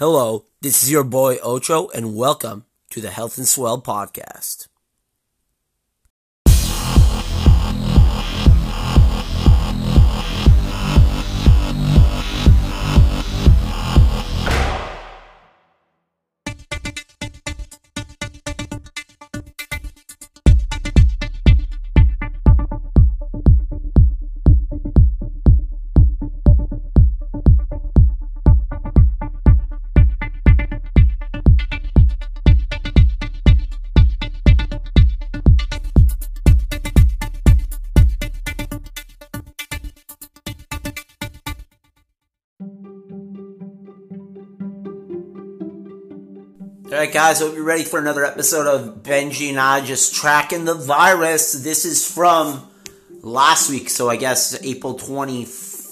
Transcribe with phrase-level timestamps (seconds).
[0.00, 4.66] Hello, this is your boy Ocho, and welcome to the Health and Swell podcast.
[47.30, 51.52] Guys, hope you're ready for another episode of Benji and I just tracking the virus.
[51.52, 52.68] This is from
[53.22, 55.46] last week, so I guess April 20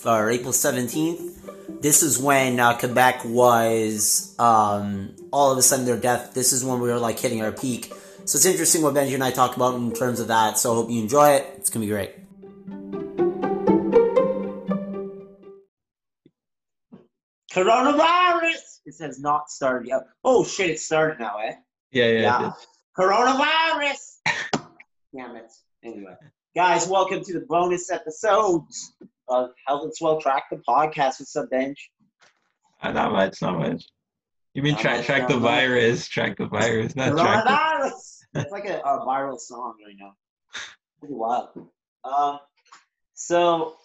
[0.05, 1.80] or April 17th.
[1.80, 6.34] This is when uh, Quebec was um, all of a sudden their death.
[6.34, 7.92] This is when we were like hitting our peak.
[8.25, 10.58] So it's interesting what Benji and I talk about in terms of that.
[10.58, 11.47] So I hope you enjoy it.
[11.58, 12.11] It's gonna be great.
[17.52, 18.80] Coronavirus.
[18.84, 20.02] It says not started yet.
[20.22, 20.70] Oh shit!
[20.70, 21.55] It started now, eh?
[21.92, 22.20] Yeah, yeah.
[22.20, 22.52] Yeah.
[22.98, 24.16] Coronavirus.
[25.16, 25.50] Damn it.
[25.82, 26.14] Anyway,
[26.55, 28.92] guys, welcome to the bonus episodes
[29.28, 31.20] of Health and Swell Track the podcast.
[31.20, 31.90] with up, Bench?
[32.82, 33.84] Uh, not much, not much.
[34.52, 37.92] You mean track much, track the virus, track the virus, not track the Coronavirus.
[38.42, 40.12] it's like a, a viral song right now.
[41.00, 41.48] Pretty wild.
[42.05, 42.40] Um,
[43.14, 43.77] so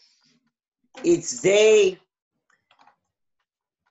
[1.03, 1.97] it's day.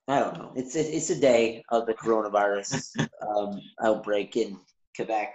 [0.08, 0.52] I don't know.
[0.56, 4.58] It's it's a day of the coronavirus um, outbreak in
[4.96, 5.34] Quebec,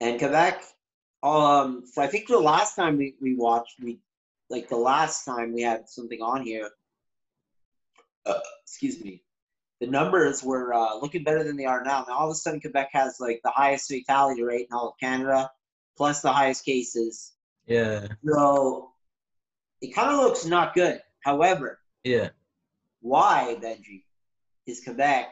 [0.00, 0.62] and Quebec.
[1.22, 4.00] Um, so I think the last time we, we watched, we
[4.48, 6.70] like the last time we had something on here.
[8.24, 9.22] Uh, excuse me.
[9.80, 12.04] The numbers were uh, looking better than they are now.
[12.06, 14.94] Now all of a sudden, Quebec has like the highest fatality rate in all of
[15.00, 15.50] Canada,
[15.96, 17.32] plus the highest cases.
[17.66, 18.90] Yeah, So
[19.80, 21.00] it kind of looks not good.
[21.24, 22.30] However, yeah.
[23.00, 24.04] Why, Benji,
[24.66, 25.28] is Quebec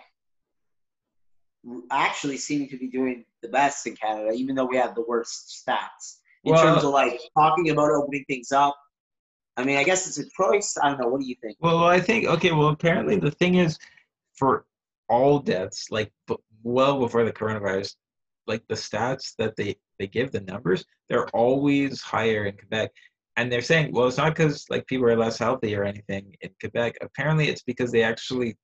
[1.90, 5.62] actually seeming to be doing the best in Canada, even though we have the worst
[5.66, 8.76] stats in Well- terms of like talking about opening things up?
[9.56, 10.76] I mean, I guess it's a choice.
[10.80, 11.08] I don't know.
[11.08, 11.56] What do you think?
[11.60, 12.52] Well, I think okay.
[12.52, 13.76] Well, apparently the thing is,
[14.34, 14.66] for
[15.08, 16.12] all deaths, like
[16.62, 17.96] well before the coronavirus,
[18.46, 22.92] like the stats that they they give the numbers, they're always higher in Quebec,
[23.38, 26.50] and they're saying, well, it's not because like people are less healthy or anything in
[26.58, 26.98] Quebec.
[27.00, 28.56] Apparently, it's because they actually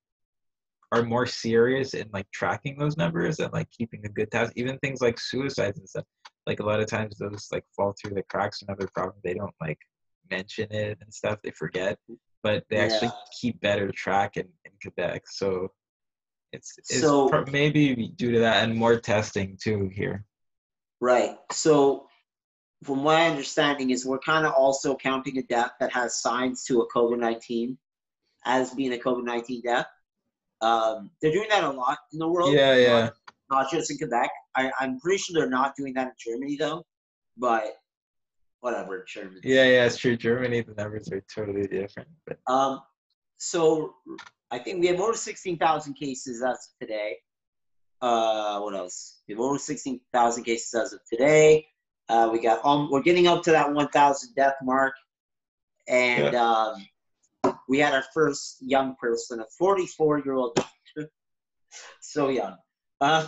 [0.90, 4.52] are more serious in like tracking those numbers and like keeping a good task.
[4.56, 6.04] Even things like suicides and stuff.
[6.44, 9.20] Like a lot of times those like fall through the cracks in other provinces.
[9.22, 9.78] They don't like
[10.28, 11.38] mention it and stuff.
[11.44, 11.96] They forget,
[12.42, 15.22] but they actually keep better track in, in Quebec.
[15.30, 15.70] So
[16.52, 20.24] it's, it's So- maybe due to that and more testing too here.
[21.00, 21.36] Right.
[21.52, 22.08] So,
[22.84, 26.80] from my understanding, is we're kind of also counting a death that has signs to
[26.80, 27.78] a COVID nineteen
[28.44, 29.86] as being a COVID nineteen death.
[30.60, 32.52] Um, they're doing that a lot in the world.
[32.54, 33.00] Yeah, yeah.
[33.00, 33.14] Not,
[33.50, 34.30] not just in Quebec.
[34.56, 36.84] I, I'm pretty sure they're not doing that in Germany though.
[37.36, 37.74] But
[38.60, 39.40] whatever, Germany.
[39.42, 40.16] Yeah, yeah, it's true.
[40.16, 42.08] Germany, the numbers are totally different.
[42.26, 42.80] But Um,
[43.36, 43.94] so
[44.50, 47.18] I think we have over 16,000 cases as of today.
[48.00, 49.20] Uh, what else?
[49.28, 51.66] We have over 16,000 cases as of today.
[52.08, 54.94] Uh, we got um, we're getting up to that 1,000 death mark,
[55.88, 56.86] and um,
[57.68, 61.10] we had our first young person, a 44 year old doctor,
[62.00, 62.56] so young.
[63.00, 63.26] Uh,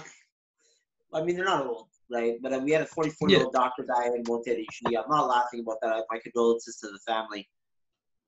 [1.12, 2.36] I mean, they're not old, right?
[2.42, 4.66] But uh, we had a 44 year old doctor die in Monterrey.
[4.86, 6.04] I'm not laughing about that.
[6.10, 7.48] My condolences to the family.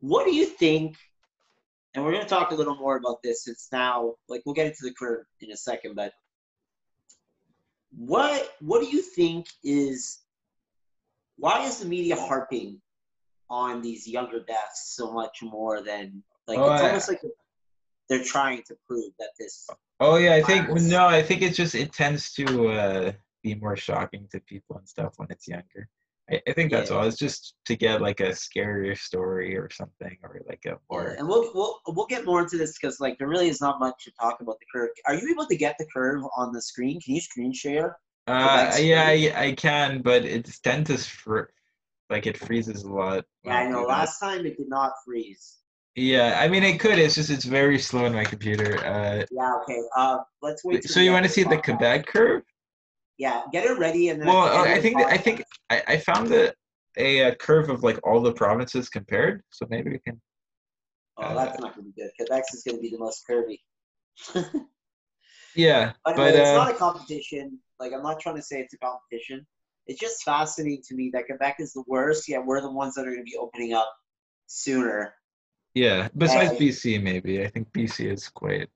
[0.00, 0.96] What do you think?
[1.94, 3.48] And we're going to talk a little more about this.
[3.48, 6.12] It's now like we'll get into the curve in a second, but
[7.96, 10.20] what what do you think is
[11.38, 12.80] why is the media harping
[13.50, 17.20] on these younger deaths so much more than like Oh, it's I- almost like
[18.08, 19.66] they're trying to prove that this
[20.00, 23.12] oh yeah, I think no, I think it's just it tends to uh,
[23.42, 25.88] be more shocking to people and stuff when it's younger.
[26.30, 26.96] I, I think that's Yeah.
[26.98, 27.06] all.
[27.06, 31.16] It's just to get like a scarier story or something, or like a more.
[31.18, 34.04] and we'll we'll we'll get more into this because like there really is not much
[34.04, 34.90] to talk about the curve.
[35.06, 37.00] Are you able to get the curve on the screen?
[37.00, 37.96] Can you screen share?
[38.28, 39.04] Uh, yeah.
[39.06, 41.50] I, I can, but it's to fr-
[42.10, 43.24] like it freezes a lot.
[43.44, 43.82] Yeah, I know.
[43.82, 45.56] Last time it did not freeze.
[45.94, 46.98] Yeah, I mean it could.
[46.98, 48.78] It's just it's very slow in my computer.
[48.84, 49.58] Uh, Yeah.
[49.62, 49.80] Okay.
[49.96, 50.84] Uh, let's wait.
[50.84, 51.56] so you want to see the.
[51.58, 52.42] Quebec curve?
[53.16, 54.28] Yeah, get it ready and then.
[54.28, 56.52] Well, uh, end I think that, I think I, I found a,
[56.96, 59.42] a uh curve of like all the provinces compared.
[59.50, 60.20] So maybe we can.
[61.16, 62.10] Oh, that's not going to be good.
[62.16, 63.58] Quebec's is going to be the most curvy.
[65.54, 67.58] Yeah, But, but it's uh, not a competition.
[67.80, 69.46] Like I'm not trying to say it's a competition.
[69.86, 73.02] It's just fascinating to me that Quebec is the worst, yet we're the ones that
[73.02, 73.90] are going to be opening up
[74.46, 75.14] sooner.
[75.74, 76.08] yeah.
[76.16, 78.68] Besides uh, BC, maybe I think BC is quite.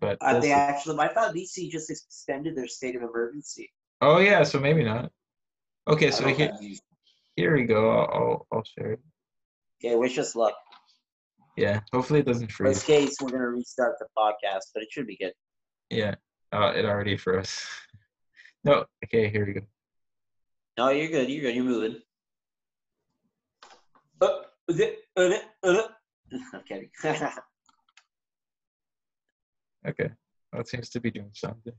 [0.00, 3.70] But Uh, they actually, I thought BC just extended their state of emergency.
[4.00, 5.10] oh yeah, so maybe not.
[5.88, 6.80] Okay, so here if that means-
[7.36, 7.90] here we go.
[7.90, 9.00] I'll I'll, I'll share it.
[9.82, 10.54] Okay, wish us luck.
[11.56, 12.76] Yeah, hopefully it doesn't freeze.
[12.76, 13.08] Worst freeze.
[13.08, 15.32] case, we're going to restart the podcast, but it should be good.
[15.90, 16.14] Yeah.
[16.52, 17.64] Uh, it already froze.
[18.64, 18.84] No.
[19.04, 19.60] Okay, here we go.
[20.78, 21.28] No, you're good.
[21.28, 21.54] You're good.
[21.54, 21.96] You're moving.
[24.20, 24.26] Uh,
[24.68, 24.72] uh,
[25.16, 25.30] uh,
[25.64, 25.82] uh,
[26.54, 26.90] I'm kidding.
[29.86, 30.10] Okay.
[30.52, 31.72] Well, it seems to be doing something.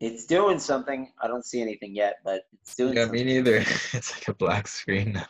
[0.00, 1.12] it's doing something.
[1.20, 3.26] I don't see anything yet, but it's doing Yeah, something.
[3.26, 3.56] me neither.
[3.92, 5.26] it's like a black screen now.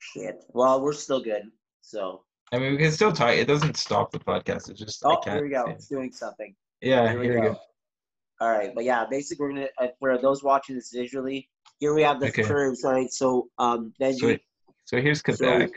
[0.00, 0.44] Shit.
[0.50, 1.44] Well, we're still good.
[1.80, 3.30] So, I mean, we can still talk.
[3.34, 4.68] It doesn't stop the podcast.
[4.68, 5.64] It's just oh, here we go.
[5.68, 6.54] It's doing something.
[6.82, 7.52] Yeah, Here we we go.
[7.54, 7.58] go.
[8.42, 11.48] All right, but yeah, basically, we're gonna uh, for those watching this visually.
[11.78, 12.42] Here we have the Okay.
[12.42, 13.08] curves, right?
[13.08, 14.36] So, um, Benji, So,
[14.86, 15.70] so here's so Quebec.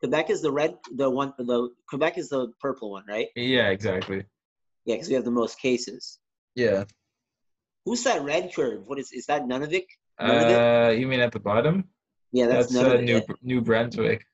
[0.00, 3.26] Quebec is the red, the one, the Quebec is the purple one, right?
[3.36, 4.24] Yeah, exactly.
[4.86, 6.18] Yeah, because we have the most cases.
[6.54, 6.84] Yeah.
[7.84, 8.80] Who's that red curve?
[8.86, 9.84] What is is that Nunavik?
[10.18, 10.88] Nunavik?
[10.88, 11.84] Uh, you mean at the bottom?
[12.32, 14.24] Yeah, that's, That's uh, New New Brunswick.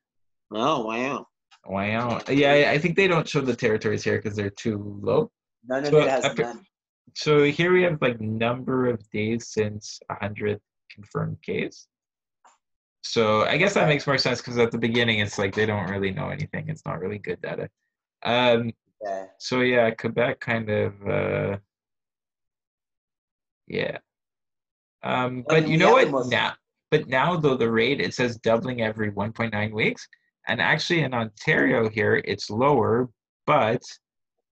[0.53, 1.27] oh wow,
[1.67, 2.21] Wow.
[2.29, 5.33] Yeah, I- think they don't show the territories here because they're too low.
[5.67, 6.65] none of So, it has pre- none.
[7.17, 10.61] So here we have like number of days since 100
[10.91, 11.89] confirmed case.
[13.03, 15.89] So I guess that makes more sense because at the beginning it's like they don't
[15.89, 16.69] really know anything.
[16.69, 17.71] It's not really good data.
[18.23, 18.71] Um,
[19.03, 19.27] Yeah.
[19.39, 21.57] so yeah, Quebec kind of uh,
[23.67, 23.97] yeah.
[25.03, 26.53] Um, I but mean, you know what most- now?
[26.91, 30.07] But now though the rate it says doubling every 1.9 weeks,
[30.49, 33.09] and actually in Ontario here it's lower,
[33.47, 33.81] but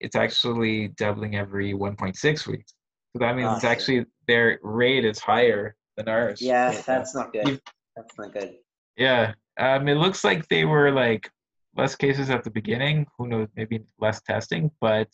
[0.05, 2.75] it's actually doubling every 1.6 weeks.
[3.13, 6.43] So that means it's actually their rate is higher than ours.
[6.43, 7.61] Yeah, that's not good.
[7.97, 8.57] That's not good.
[8.97, 9.33] Yeah.
[9.59, 11.31] Um, it looks like they were like
[11.77, 13.07] less cases at the beginning.
[13.17, 13.49] Who knows?
[13.57, 15.09] Maybe less testing, but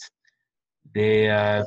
[0.95, 1.65] they, uh,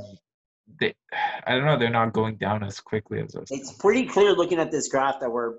[0.80, 0.96] they,
[1.46, 1.78] I don't know.
[1.78, 3.50] They're not going down as quickly as us.
[3.52, 5.56] It's pretty clear looking at this graph that we're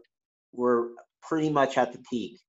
[0.53, 0.89] we're
[1.23, 2.41] pretty much at the peak.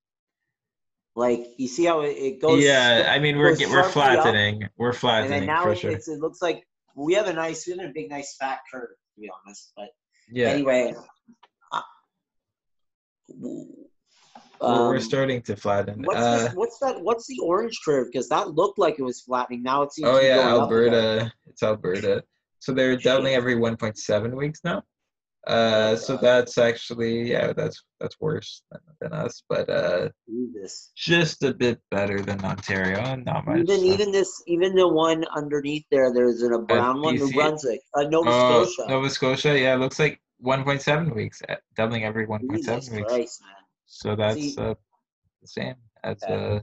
[1.15, 2.61] Like you see how it, it goes.
[2.63, 4.67] yeah, I mean we're we're sharply up, flattening.
[4.77, 5.91] We're and flattening then now it, sure.
[5.91, 8.89] it's, it looks like we have a nice, we have a big, nice fat curve
[8.89, 9.71] to be honest.
[9.77, 9.89] But
[10.29, 10.93] Yeah, anyway,
[11.71, 11.81] uh,
[13.29, 13.67] w-
[14.61, 16.03] we're, um, starting to flatten.
[16.03, 17.01] What's, Uh, this, what's that?
[17.01, 18.07] What's the orange curve?
[18.11, 19.63] Because that looked like it was flattening.
[19.63, 20.09] Now it seems.
[20.09, 20.93] oh yeah, going up again.
[20.93, 21.33] Alberta.
[21.47, 22.23] It's Alberta.
[22.59, 23.37] So they're doubling Shit.
[23.37, 24.83] every 1.7 weeks now.
[25.47, 30.91] Uh, so that's actually yeah, that's that's worse than, than us, but uh, Jesus.
[30.95, 33.15] just a bit better than Ontario.
[33.15, 33.59] Not much.
[33.59, 33.85] Even so.
[33.85, 38.29] even this even the one underneath there, there's a brown one, New Brunswick, uh, Nova
[38.31, 38.89] Oh, Scotia.
[38.89, 43.03] Nova Scotia, yeah, it looks like 1.7 weeks, uh, doubling every 1.7 Jesus weeks.
[43.03, 43.41] Christ.
[43.85, 44.73] So that's See- uh,
[45.41, 46.59] the same as uh,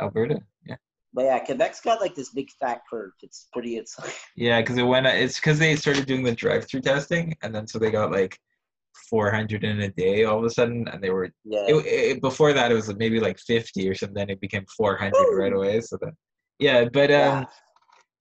[0.00, 0.40] Alberta.
[1.14, 3.12] But yeah, Quebec's got like this big fat curve.
[3.22, 3.76] It's pretty.
[3.76, 5.06] It's like yeah, because it went.
[5.06, 8.36] It's because they started doing the drive-through testing, and then so they got like
[9.08, 11.30] 400 in a day all of a sudden, and they were.
[11.44, 11.66] yeah.
[11.68, 14.28] It, it, before that, it was maybe like 50 or something.
[14.28, 15.80] It became 400 right away.
[15.82, 16.12] So then,
[16.58, 17.44] yeah, but um, yeah,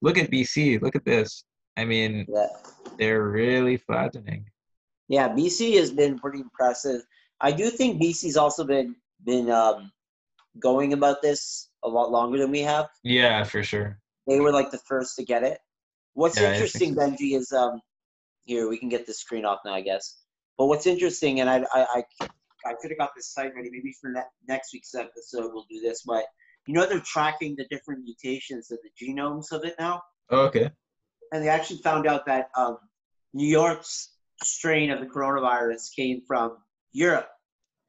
[0.04, 0.80] look at BC.
[0.80, 1.46] Look at this.
[1.75, 2.48] I mean, yeah,
[3.00, 4.46] they're really flattening.
[5.08, 5.29] yeah.
[5.29, 7.01] BC has been pretty impressive.
[7.41, 9.91] I do think BC's also been been um,
[10.60, 12.88] going about this a lot longer than we have.
[13.04, 14.00] Yeah, for sure.
[14.28, 15.60] They were like the first to get it.
[16.13, 17.02] What's Yeah, interesting, so.
[17.02, 17.82] Benji, is um,
[18.46, 20.22] here we can get the screen off now, I guess.
[20.58, 22.28] But what's interesting, and I I I,
[22.66, 25.52] I could have got this site ready maybe for ne- next week's episode.
[25.54, 26.24] We'll do this, but
[26.68, 30.70] you know they're tracking the different mutations of the genomes of it now, Oh, okay.
[31.32, 32.78] and they actually found out that um,
[33.34, 34.13] New York's
[34.44, 36.58] strain of the coronavirus came from
[36.94, 37.28] Europe.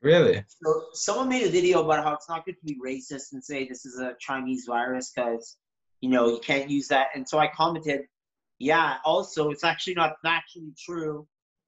[0.05, 0.45] Really?
[0.63, 3.67] So someone made a video about how it's not good to be racist and say
[3.67, 5.57] this is a Chinese virus because
[6.03, 7.09] you know you can't use that.
[7.15, 8.03] And so I commented,
[8.59, 8.99] yeah.
[9.07, 11.27] Also, it's actually not factually true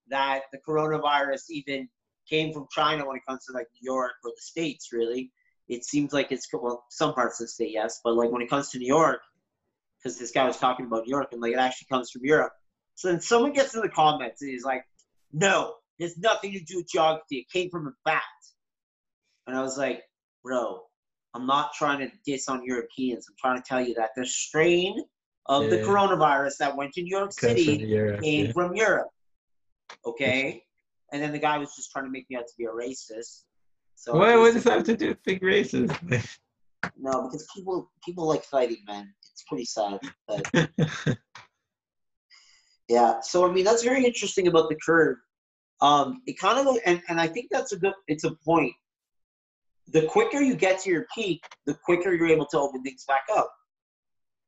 [0.08, 1.88] that the coronavirus even
[2.28, 4.92] came from China when it comes to like New York or the states.
[4.92, 5.32] Really,
[5.66, 8.50] it seems like it's well some parts of the state, yes, but like when it
[8.50, 9.22] comes to New York,
[9.98, 12.52] because this guy was talking about New York and like it actually comes from Europe.
[12.96, 14.84] So then someone gets in the comments and he's like,
[15.32, 17.38] no, it has nothing to do with geography.
[17.38, 18.22] It came from a bat.
[19.46, 20.02] And I was like,
[20.44, 20.82] bro,
[21.34, 23.26] I'm not trying to diss on Europeans.
[23.28, 24.98] I'm trying to tell you that the strain
[25.46, 28.52] of the coronavirus that went to New York Comes from City Europe, came yeah.
[28.52, 29.08] from Europe.
[30.04, 30.62] Okay?
[31.12, 33.42] And then the guy was just trying to make me out to be a racist.
[33.94, 35.90] So I What, does that have to do with big races?
[36.96, 39.12] No, because people people like fighting, man.
[39.32, 39.98] it's pretty sad.
[40.28, 40.68] But
[42.88, 45.16] yeah, so I mean that's very interesting about the curve.
[45.80, 47.92] Um, it kind of and and I think that's a good.
[48.08, 48.72] It's a point.
[49.88, 53.24] The quicker you get to your peak, the quicker you're able to open things back
[53.36, 53.52] up.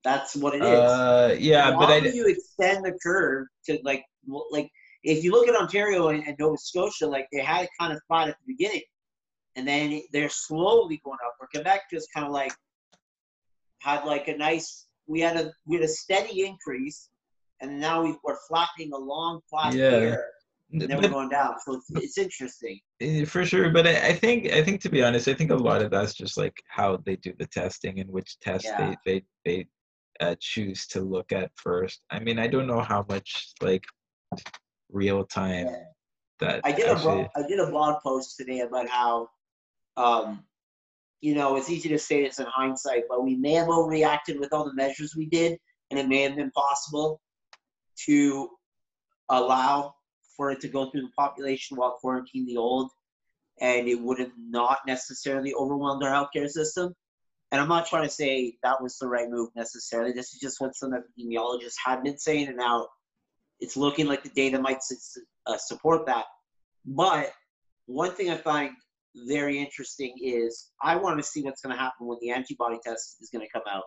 [0.05, 0.91] That's what it is.
[0.91, 4.05] uh, yeah, but I you extend the curve to like
[4.51, 4.71] like
[5.03, 8.01] if you look at Ontario and, and Nova Scotia, like they had it kind of
[8.09, 8.83] flat at the beginning,
[9.57, 11.35] and then they're slowly going up.
[11.39, 12.53] Where Quebec just kind of like
[13.81, 17.09] had like a nice we had a we had a steady increase,
[17.61, 19.91] and now we, we're flattening a long flat Yeah.
[19.99, 20.25] here,
[20.71, 21.55] and then we're going down.
[21.65, 22.81] So it's, it's interesting.
[23.01, 25.55] Eh, for sure but I, I think i think to be honest i think a
[25.55, 28.77] lot of that's just like how they do the testing and which test Yeah.
[28.79, 29.67] they they they
[30.21, 33.85] uh, choose to look at first i mean i don't know how much like
[34.91, 35.83] real time Yeah.
[36.41, 39.29] that I did a blog, I did a blog post today about how,
[39.97, 40.45] um,
[41.21, 44.53] you know, it's easy to say this in hindsight, but we may have overreacted with
[44.53, 45.59] all the measures we did,
[45.91, 47.21] and it may have been possible
[48.07, 48.49] to
[49.29, 49.95] allow
[50.39, 52.91] for it to go through the population while quarantining the old,
[53.61, 56.95] and it would have not necessarily overwhelmed our healthcare system.
[57.51, 60.13] And I'm not trying to say that was the right move necessarily.
[60.13, 62.87] This is just what some epidemiologists had been saying, and now
[63.61, 64.79] it's looking like the data might
[65.47, 66.27] uh, support that.
[66.87, 67.33] But
[67.87, 68.71] one thing I find
[69.27, 73.17] very interesting is I want to see what's going to happen when the antibody test
[73.21, 73.85] is going to come out.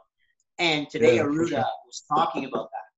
[0.60, 1.66] And today, Yeah, Arruda sure.
[1.86, 2.91] was talking about that.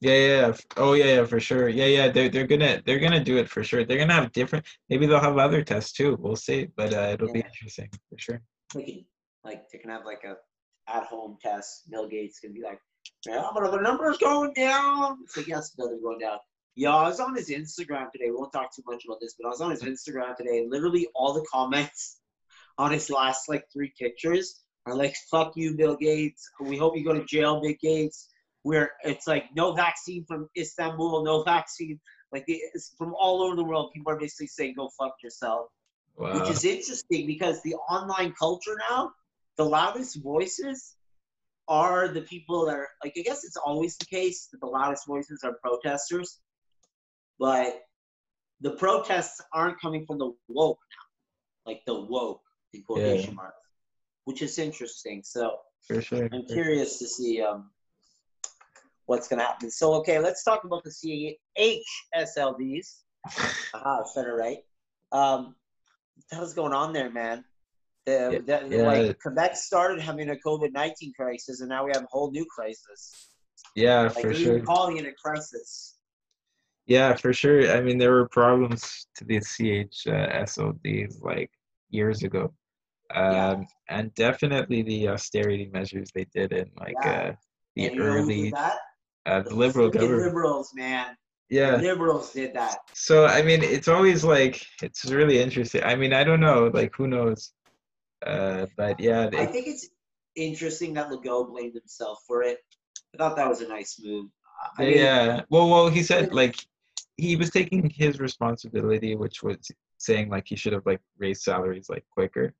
[0.00, 0.56] Yeah yeah yeah.
[0.76, 3.62] oh yeah yeah for sure yeah yeah they're, they're gonna they're gonna do it for
[3.62, 7.10] sure they're gonna have different maybe they'll have other tests too we'll see but uh,
[7.12, 8.40] it'll be interesting for sure
[8.74, 10.36] like, they can have like a
[10.88, 11.90] at-home test.
[11.90, 12.80] Bill Gates can be like,
[13.26, 16.38] "Yeah, but the numbers going down." It's like, yes, Bill, they're going down.
[16.76, 18.26] Yeah, I was on his Instagram today.
[18.26, 20.70] We won't talk too much about this, but I was on his Instagram today, and
[20.70, 22.20] literally all the comments
[22.78, 26.48] on his last like three pictures are like, "Fuck you, Bill Gates.
[26.60, 28.28] We hope you go to jail, Bill Gates."
[28.62, 31.98] Where it's like no vaccine from Istanbul, no vaccine.
[32.32, 35.68] Like it's from all over the world, people are basically saying, "Go fuck yourself."
[36.20, 39.10] wow which is interesting because the online culture now,
[39.56, 40.96] the loudest voices
[41.68, 45.06] are the people that are like I guess it's always the case that the loudest
[45.06, 46.40] voices are protesters,
[47.38, 47.82] but
[48.60, 52.42] the protests aren't coming from the woke now, like the woke
[52.74, 53.56] in quotation marks,
[54.24, 55.22] which is interesting.
[55.24, 57.70] So for sure I'm curious to see um,
[59.10, 59.70] what's going to happen.
[59.70, 61.26] So okay, let's talk about the
[62.16, 62.86] CHSLDs.
[63.74, 64.58] Aha, said it right.
[65.10, 65.56] Um,
[66.28, 67.44] what hell's going on there, man?
[68.06, 68.82] The, Yeah, the, yeah.
[68.84, 72.46] Like Quebec started having a COVID nineteen crisis, and now we have a whole new
[72.56, 73.28] crisis.
[73.74, 75.96] yeah Like for sure calling it a crisis.
[76.86, 77.70] Yeah, for sure.
[77.76, 80.44] I mean, there were problems to the CH uh,
[81.20, 81.50] like
[81.90, 82.44] years ago,
[83.14, 83.62] um, Yeah.
[83.88, 87.32] and definitely the austerity measures they did in like uh,
[87.76, 88.70] the and you know
[89.30, 89.48] who early did that?
[89.48, 90.22] uh, the liberal government.
[90.22, 91.16] liberals, man.
[91.48, 91.76] Yeah.
[91.76, 92.78] Liberals did that.
[92.94, 95.82] So I mean, it's always like it's really interesting.
[95.82, 97.52] I mean, I don't know, like who knows,
[98.24, 99.88] uh, but yeah, I think it's
[100.36, 102.58] interesting that Legault blamed himself for it.
[103.14, 104.26] I thought that was a nice move.
[104.78, 105.42] I mean, yeah.
[105.50, 106.56] Well, well, he said like
[107.16, 109.58] he was taking his responsibility, which was
[109.98, 112.54] saying like he should have like raised salaries like quicker.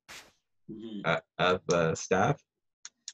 [0.69, 1.01] mhm.
[1.05, 2.43] uh, of uh, staff.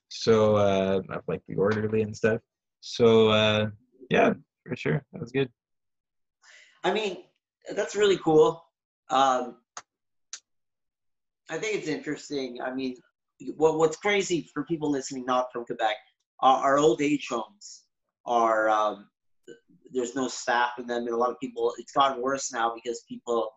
[0.09, 2.41] So uh, of like the orderly and stuff.
[2.81, 3.69] So uh,
[4.09, 4.33] yeah,
[4.65, 5.49] for sure, that was good.
[6.83, 7.17] I mean,
[7.75, 8.63] that's really cool.
[9.09, 9.57] Um,
[11.49, 12.59] I think it's interesting.
[12.61, 12.95] I mean,
[13.55, 15.95] what what's crazy for people listening not from Quebec,
[16.41, 17.83] our, our old age homes
[18.25, 19.07] are um,
[19.91, 21.73] there's no staff in them, and a lot of people.
[21.77, 23.51] It's gotten worse now because people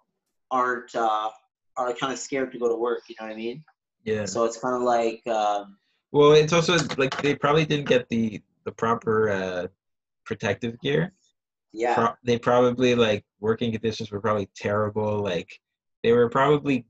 [0.51, 1.31] aren't uh,
[1.77, 3.03] are kind of scared to go to work.
[3.09, 3.65] You know what I mean?
[4.05, 4.25] Yeah.
[4.25, 5.77] So it's kind of like um,
[6.13, 9.67] Well, it's also like they probably didn't get the the proper uh,
[10.25, 11.13] protective gear.
[11.73, 15.23] yeah, Pro- they probably like working conditions were probably terrible.
[15.23, 15.51] Like
[16.03, 16.87] they were probably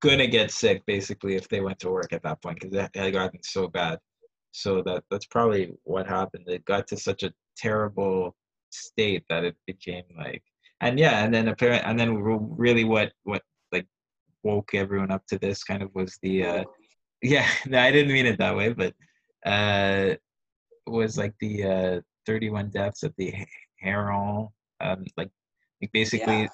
[0.00, 3.12] gonna get sick basically if they went to work at that point because it had
[3.12, 3.98] gotten so bad.
[4.52, 6.44] So that that's probably what happened.
[6.46, 8.34] It got to such a terrible
[8.70, 10.42] state that it became like,
[10.80, 13.86] and yeah, and then apparent, and then really what what like
[14.42, 16.64] woke everyone up to this kind of was the uh,
[17.22, 17.46] yeah.
[17.66, 18.94] No, I didn't mean it that way, but
[19.44, 20.14] uh,
[20.90, 23.34] was like the uh 31 deaths at the
[23.80, 24.48] Herron,
[24.80, 25.30] um, like
[25.80, 26.48] like basically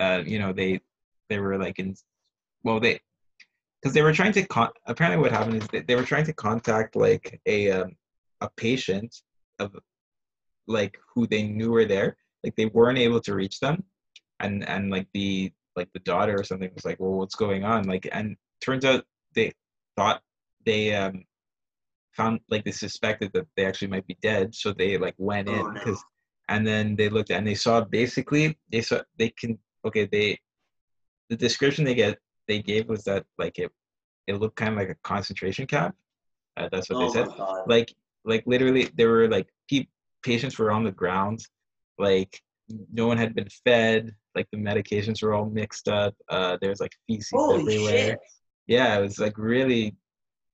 [0.00, 0.80] uh, you know, they
[1.28, 1.94] they were like in,
[2.64, 3.00] well, they
[3.80, 6.32] because they were trying to con- apparently what happened is they, they were trying to
[6.32, 7.96] contact like a um,
[8.40, 9.14] a patient
[9.58, 9.76] of
[10.66, 13.84] like who they knew were there, like they weren't able to reach them,
[14.40, 17.84] and and like the like the daughter or something was like, well, what's going on?
[17.84, 19.52] Like, and turns out they
[19.96, 20.22] thought
[20.64, 21.24] they um
[22.20, 25.54] found like they suspected that they actually might be dead, so they like went Oh,
[25.56, 25.72] in no.
[25.74, 26.00] because,
[26.52, 29.52] and then they looked and they saw basically they saw they can
[29.86, 30.28] okay they,
[31.30, 33.70] the description they get they gave was that like it,
[34.30, 35.94] it looked kind of like a concentration camp.
[36.56, 37.28] Uh, that's what oh they said
[37.74, 37.88] like
[38.32, 39.92] like literally there were like pe-
[40.30, 41.38] patients were on the ground
[42.06, 42.32] like
[42.98, 44.02] no one had been fed
[44.36, 48.18] like the medications were all mixed up uh there's like feces Holy everywhere shit.
[48.76, 49.84] yeah it was like really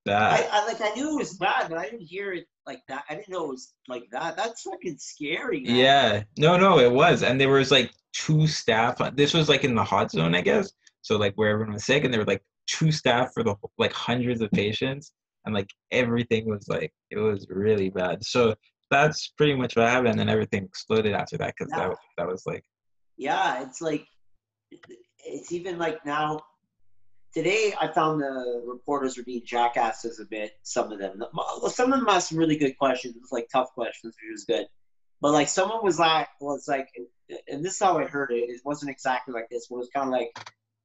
[0.06, 2.80] bad I, I like I knew it was bad, but I didn't hear it like
[2.88, 3.04] that.
[3.10, 4.36] I didn't know it was like that.
[4.36, 5.76] That's fucking scary, man.
[5.76, 9.74] yeah no no it was and there was like two staff this was like in
[9.74, 10.72] the hot zone i guess
[11.02, 13.92] so like where everyone was sick and there were like two staff for the like
[13.92, 15.12] hundreds of patients
[15.44, 18.54] and like everything was like it was really bad so
[18.90, 21.88] that's pretty much what happened and then everything exploded after that because Yeah.
[21.88, 22.64] that, that was like
[23.18, 24.06] Yeah, it's like
[25.24, 26.40] it's even like now.
[27.36, 30.52] Today, I found the reporters were being jackasses a bit.
[30.62, 31.22] Some of them,
[31.68, 34.44] some of them asked some really good questions, It was like tough questions, which was
[34.46, 34.66] good.
[35.20, 36.88] But like someone was like, was like,
[37.46, 38.48] and this is how I heard it.
[38.48, 39.66] It wasn't exactly like this.
[39.68, 40.30] But it was kind of like,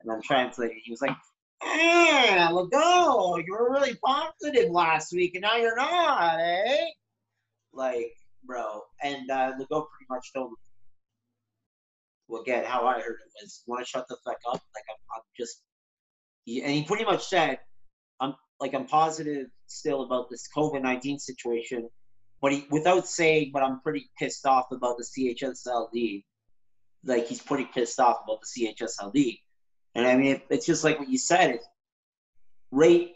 [0.02, 0.82] and I'm translating.
[0.84, 1.16] He was like,
[1.64, 6.86] "Ah, Legault, you were really positive last week, and now you're not, eh?"
[7.72, 8.12] Like,
[8.44, 10.56] bro, and uh, Legault pretty much told him
[12.28, 14.98] well, again, how I heard it was, "Want to shut the fuck up?" Like I'm,
[15.16, 15.62] I'm just,
[16.52, 17.60] he, and he pretty much said,
[18.20, 21.90] "I'm like I'm positive still about this COVID nineteen situation,"
[22.42, 26.24] but he, without saying, "But I'm pretty pissed off about the CHSLD."
[27.04, 29.40] Like he's pretty pissed off about the CHSLD,
[29.96, 31.52] and I mean, it, it's just like what you said.
[31.56, 31.68] It's
[32.72, 33.16] rate.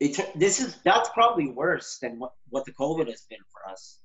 [0.00, 4.00] It, this is that's probably worse than what what the COVID has been for us,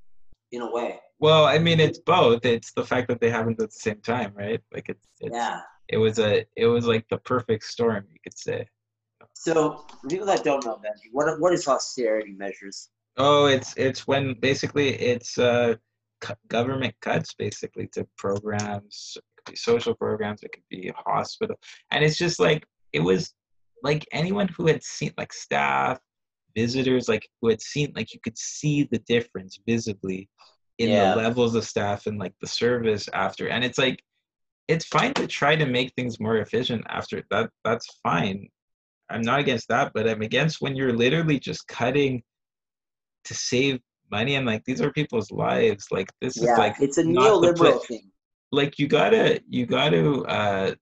[0.52, 1.00] in a way.
[1.20, 4.32] well i mean it's both it's the fact that they happened at the same time
[4.36, 5.62] right like it's, it's Yeah.
[5.90, 8.68] It was a it was like the perfect storm you could say
[9.34, 12.90] So for people that don't know, Benji, what what is austerity measures?
[13.18, 15.76] oh it's it's when basically it's uh
[16.50, 21.56] government cuts basically to programs it could be social programs it could be hospital
[21.92, 23.34] and it's just like it was
[23.84, 26.00] like anyone who had seen like staff
[26.56, 30.30] visitors like who had seen like you could see the difference visibly
[30.80, 31.12] in Yeah.
[31.12, 34.02] the levels of staff and like the service after and it's like
[34.68, 38.48] it's fine to try to make things more efficient after that that's fine
[39.10, 42.24] i'm not against that but i'm against when you're literally just cutting
[43.24, 43.80] to save
[44.12, 47.84] money and like these are people's lives like this Yeah, is like it's a neoliberal
[47.86, 48.12] thing.
[48.52, 50.74] like you gotta you gotta uh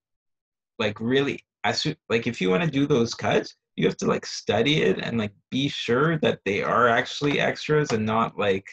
[0.78, 4.24] like really as like if you want to do those cuts you have to like
[4.26, 8.66] study it and like be sure that they are actually extras and not like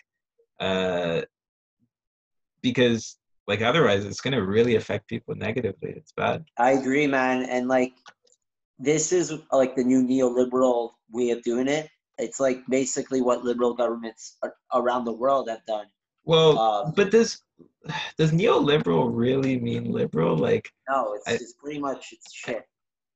[0.60, 1.22] uh
[2.62, 7.44] because like otherwise it's going to really affect people negatively it's bad I agree, man.
[7.44, 7.94] And like,
[8.80, 11.90] this is like the new neoliberal way of doing it.
[12.18, 14.38] It's like basically what liberal governments
[14.74, 15.88] around the world have done.
[16.24, 17.42] well Um, but does
[18.18, 22.64] does neoliberal really mean liberal like no, it's, I- it's pretty much it's shit.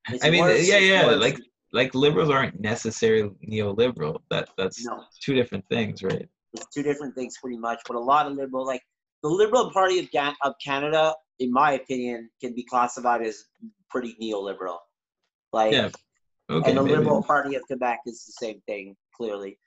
[0.10, 1.42] It's I mean, worse- yeah, yeah, worse like-
[1.74, 7.14] like liberals aren't necessarily neoliberal that that's no, two different things right it's two different
[7.16, 7.80] things pretty much.
[7.88, 8.82] But a lot of liberal, like
[9.26, 13.46] the Liberal Party of, Gan- of Canada, in my opinion, can be classified as
[13.90, 14.78] pretty neoliberal.
[15.52, 15.90] Like, Yeah,
[16.48, 16.98] okay and the maybe.
[16.98, 19.58] Liberal Party of Quebec is the same thing, clearly.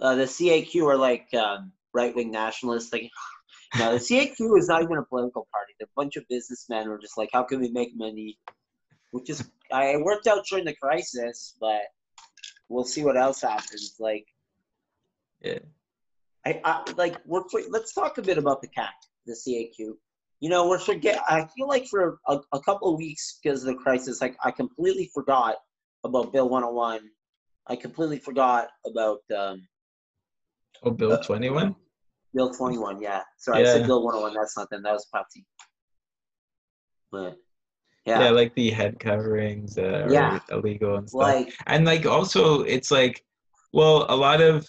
[0.00, 2.90] Uh, the CAQ are like um, right wing nationalists.
[2.90, 3.10] Like,
[3.78, 5.74] no, the CAQ is not even a political party.
[5.78, 8.38] They're a bunch of businessmen who are just like, how can we make money?
[9.10, 11.82] Which is, I worked out during the crisis, but
[12.70, 13.96] we'll see what else happens.
[14.00, 14.24] Like,
[15.42, 15.58] Yeah.
[16.46, 18.90] I, I like we're let's talk a bit about the CAC,
[19.26, 19.94] the CAQ.
[20.40, 21.20] You know, we're forget.
[21.28, 24.52] I feel like for a, a couple of weeks because of the crisis, like I
[24.52, 25.56] completely forgot
[26.04, 27.00] about Bill 101.
[27.66, 29.66] I completely forgot about um,
[30.84, 31.74] oh bill 21
[32.32, 33.00] Bill 21.
[33.00, 34.34] Yeah, sorry, I said Bill 101.
[34.34, 34.84] That's not them.
[34.84, 35.44] That was Patsy.
[37.10, 37.38] But
[38.04, 38.24] yeah.
[38.24, 40.38] yeah, like the head coverings that are Yeah.
[40.50, 43.24] illegal and stuff like and like also it's like
[43.72, 44.64] well a lot of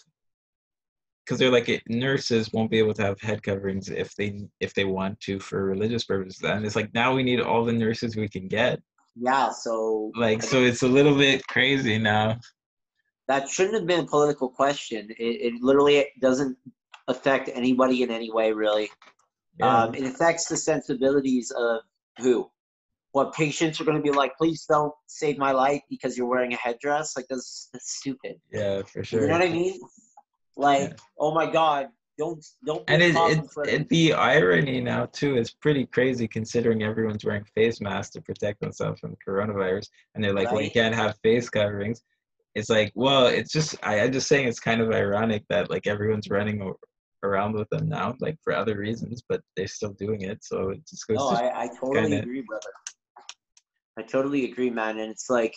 [1.28, 4.74] because they're like it, nurses won't be able to have head coverings if they if
[4.74, 8.16] they want to for religious purposes and it's like now we need all the nurses
[8.16, 8.82] we can get
[9.20, 9.50] yeah.
[9.50, 12.38] So like so it's a little bit crazy now
[13.28, 15.10] that shouldn't have been a political question.
[15.18, 16.58] It, it literally doesn't
[17.08, 18.90] affect anybody in any way, really.
[19.60, 19.84] yeah.
[19.84, 21.82] Um, it affects the sensibilities of
[22.20, 22.50] who?
[23.12, 26.54] What patients are going to be like, please don't save my life because you're wearing
[26.54, 27.16] a headdress?
[27.16, 28.40] Like, that's, that's stupid.
[28.52, 29.80] yeah for sure You know what I mean?
[30.58, 30.96] Like, Yeah.
[31.20, 32.84] oh my God, don't, don't.
[32.88, 37.46] and be it, talking it, the irony now too is pretty crazy considering everyone's wearing
[37.56, 41.48] face masks to protect themselves from coronavirus and they're like well you can't have face
[41.48, 42.02] coverings
[42.56, 45.86] it's like, well, it's just I, I'm just saying it's kind of ironic that like
[45.86, 46.80] everyone's running o-
[47.22, 50.44] around with them now, like for other reasons, but they're still doing it.
[50.44, 52.72] So it just goes No, to I, I totally kinda- agree, brother.
[54.00, 54.98] I totally agree, man.
[54.98, 55.56] And it's like,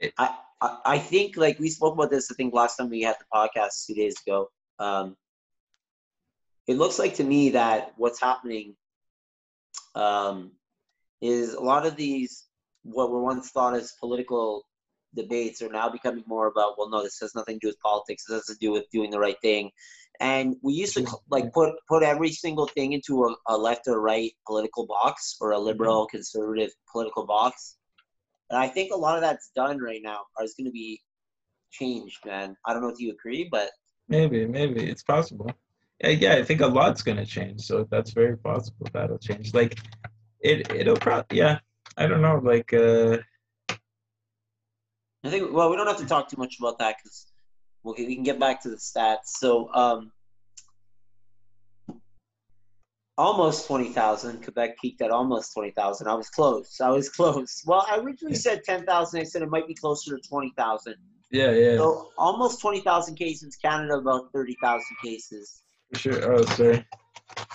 [0.00, 2.30] It- I, I, I think like we spoke about this.
[2.30, 4.48] I think last time we had the podcast two days ago.
[4.78, 5.16] Um,
[6.68, 8.76] it looks like to me that what's happening
[9.94, 10.52] um,
[11.20, 12.46] is a lot of these
[12.84, 14.64] what were once thought as political
[15.14, 18.24] debates are now becoming more about well no this has nothing to do with politics
[18.26, 19.70] this has to do with doing the right thing
[20.20, 24.00] and we used to like put put every single thing into a, a left or
[24.00, 27.76] right political box or a liberal conservative political box
[28.52, 31.00] and i think a lot of that's done right now or is going to be
[31.72, 33.70] changed man i don't know if you agree but
[34.12, 35.50] maybe, maybe it's possible.
[36.00, 39.54] Yeah, yeah, I think a lot's gonna change, so that's very possible that'll change.
[39.54, 39.78] Like
[40.40, 41.58] it, it'll probably, yeah.
[41.96, 43.18] I don't know, like uh,
[45.24, 47.26] I think well, we don't have to talk too much about that because
[47.82, 49.26] we'll, we can get back to the stats.
[49.26, 50.10] So, um,
[53.18, 54.42] almost twenty thousand.
[54.42, 56.08] Quebec peaked at almost twenty thousand.
[56.08, 56.80] I was close.
[56.80, 57.62] I was close.
[57.66, 59.20] Well, I originally said ten thousand.
[59.20, 60.94] I said it might be closer to twenty thousand.
[61.30, 63.56] yeah, yeah, So almost twenty thousand cases.
[63.56, 65.62] Canada about thirty thousand cases.
[65.94, 66.32] sure.
[66.32, 66.86] Oh, sorry.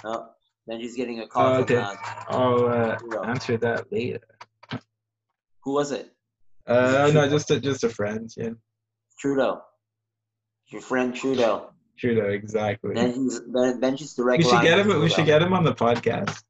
[0.04, 0.30] Oh,
[0.70, 1.84] Benji's getting a call Oh, okay.
[2.30, 4.20] I'll uh, answer that later.
[5.64, 6.14] Who was it?
[6.66, 8.30] Uh, no, just a, just a friend.
[8.36, 8.50] Yeah,
[9.20, 9.62] Trudeau.
[10.70, 11.70] Your friend Trudeau.
[11.98, 12.94] Trudeau, exactly.
[12.94, 13.30] Ben-
[13.82, 15.02] Benji's direct We should get him.
[15.02, 16.44] We should get him on the podcast,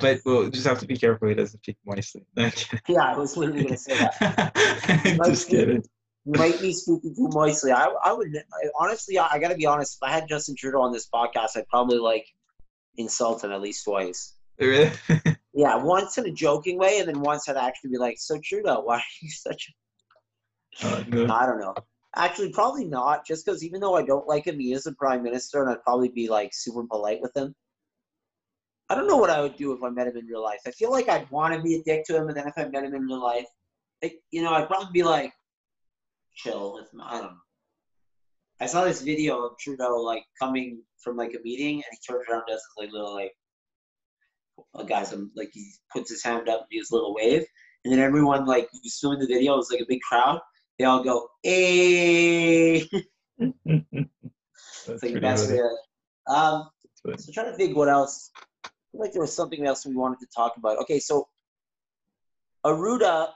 [0.00, 2.24] but we'll just have to be careful he doesn't speak moistly.
[2.36, 2.50] No,
[2.88, 5.20] Yeah, I was literally gonna say that.
[5.26, 5.82] just be- kidding.
[6.26, 7.72] You might be speaking too moistly.
[7.72, 9.96] I, I would I, honestly, I, I got to be honest.
[9.96, 12.26] If I had Justin Trudeau on this podcast, I'd probably like
[12.96, 14.34] insult him at least twice.
[14.58, 14.90] Really?
[15.52, 18.82] Yeah, once in a joking way, and then once I'd actually be like, "So Trudeau,
[18.82, 19.72] why are you such?"
[20.82, 20.86] A...
[20.86, 21.34] Oh, no.
[21.34, 21.74] I don't know.
[22.16, 23.24] Actually, probably not.
[23.26, 25.82] Just because even though I don't like him, he is a prime minister, and I'd
[25.82, 27.54] probably be like super polite with him.
[28.88, 30.60] I don't know what I would do if I met him in real life.
[30.66, 32.64] I feel like I'd want to be a dick to him, and then if I
[32.64, 33.46] met him in real life,
[34.32, 35.32] you know, I'd probably be like,
[36.34, 37.00] chill with him.
[37.00, 37.36] I don't know.
[38.60, 42.26] I saw this video of Trudeau like coming from like a meeting, and he turns
[42.28, 43.32] around, and does like little like,
[44.74, 47.46] uh, guys, like he puts his hand up, and does a little wave,
[47.84, 50.40] and then everyone like who's filming the video is like a big crowd.
[50.80, 52.80] They all go, "Hey!"
[53.38, 53.52] That's
[54.88, 55.60] It's like the best way.
[56.26, 56.70] Um,
[57.18, 58.30] so trying to think what else.
[58.64, 60.78] I feel like there was something else we wanted to talk about.
[60.78, 61.28] Okay, so
[62.64, 63.28] Arruda,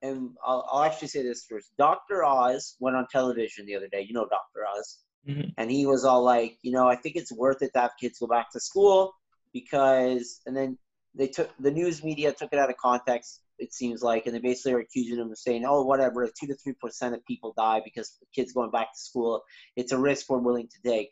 [0.00, 1.70] and I'll, I'll actually say this first.
[1.76, 2.24] Dr.
[2.24, 4.06] Oz went on television the other day.
[4.08, 4.66] You know Dr.
[4.74, 5.00] Oz.
[5.28, 5.52] Mhm.
[5.58, 8.20] And he was all like, you know, I think it's worth it to have kids
[8.20, 9.12] go back to school
[9.52, 10.78] because, and then
[11.14, 13.42] they took the news media took it out of context.
[13.58, 16.54] It seems like, and they basically are accusing him of saying, "Oh, whatever, two to
[16.54, 19.42] three percent of people die because the kids going back to school.
[19.76, 21.10] It's a risk we're willing to take."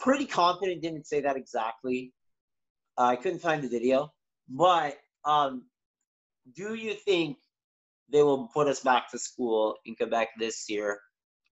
[0.00, 2.12] Pretty confident didn't say that exactly.
[2.98, 4.12] Uh, I couldn't find the video,
[4.48, 5.66] but um,
[6.56, 7.38] do you think
[8.10, 11.00] they will put us back to school in Quebec this year?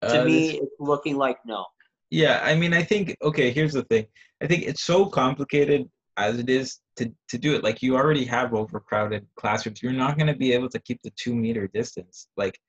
[0.10, 1.65] To Uh, me, it's looking like no.
[2.10, 3.52] yeah, I mean, I think okay.
[3.52, 4.06] Here's the thing.
[4.41, 7.63] I think it's so complicated as it is to to do it.
[7.63, 9.82] Like you already have overcrowded classrooms.
[9.82, 12.28] You're not going to be able to keep the two meter distance.
[12.38, 12.60] Like